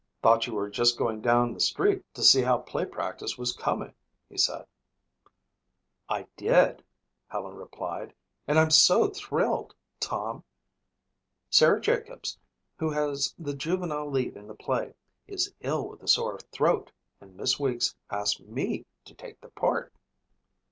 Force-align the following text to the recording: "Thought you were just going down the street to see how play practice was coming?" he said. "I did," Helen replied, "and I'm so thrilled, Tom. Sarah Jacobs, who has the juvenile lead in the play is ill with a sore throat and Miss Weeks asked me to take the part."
"Thought 0.23 0.47
you 0.47 0.55
were 0.55 0.67
just 0.67 0.97
going 0.97 1.21
down 1.21 1.53
the 1.53 1.59
street 1.59 2.03
to 2.15 2.23
see 2.23 2.41
how 2.41 2.57
play 2.57 2.85
practice 2.85 3.37
was 3.37 3.53
coming?" 3.55 3.93
he 4.27 4.35
said. 4.35 4.65
"I 6.09 6.25
did," 6.37 6.83
Helen 7.27 7.53
replied, 7.55 8.15
"and 8.47 8.57
I'm 8.57 8.71
so 8.71 9.09
thrilled, 9.09 9.75
Tom. 9.99 10.43
Sarah 11.51 11.79
Jacobs, 11.79 12.39
who 12.77 12.89
has 12.89 13.35
the 13.37 13.53
juvenile 13.53 14.09
lead 14.09 14.35
in 14.35 14.47
the 14.47 14.55
play 14.55 14.95
is 15.27 15.53
ill 15.59 15.87
with 15.89 16.01
a 16.01 16.07
sore 16.07 16.39
throat 16.51 16.91
and 17.19 17.35
Miss 17.35 17.59
Weeks 17.59 17.95
asked 18.09 18.39
me 18.39 18.87
to 19.05 19.13
take 19.13 19.39
the 19.39 19.49
part." 19.49 19.93